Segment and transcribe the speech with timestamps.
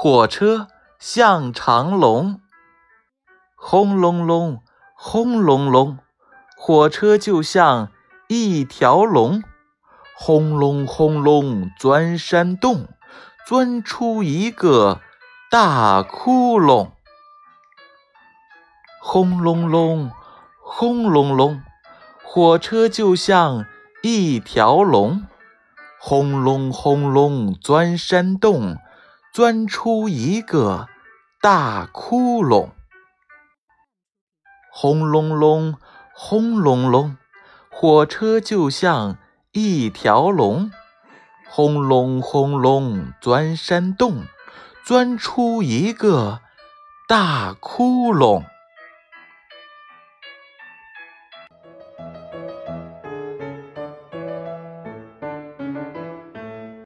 [0.00, 0.68] 火车
[1.00, 2.40] 像长龙，
[3.56, 4.62] 轰隆隆，
[4.94, 5.98] 轰隆隆，
[6.56, 7.90] 火车就像
[8.28, 9.42] 一条龙，
[10.14, 12.86] 轰隆轰隆钻山洞，
[13.44, 15.00] 钻出一个
[15.50, 16.90] 大窟窿，
[19.00, 20.12] 轰隆隆，
[20.62, 21.60] 轰隆隆，
[22.22, 23.66] 火车就像
[24.04, 25.26] 一条龙。
[26.00, 28.76] 轰隆轰隆钻山洞，
[29.32, 30.88] 钻出一个
[31.40, 32.70] 大窟窿。
[34.72, 35.76] 轰隆隆，
[36.14, 37.16] 轰隆隆，
[37.70, 39.18] 火车就像
[39.52, 40.70] 一条龙。
[41.48, 44.24] 轰隆轰隆钻山洞，
[44.84, 46.40] 钻出一个
[47.08, 48.44] 大窟窿。